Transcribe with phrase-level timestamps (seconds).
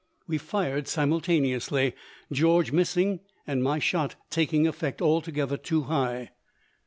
[0.25, 1.93] We fired simultaneously,
[2.31, 6.31] George missing and my shot taking effect altogether too high.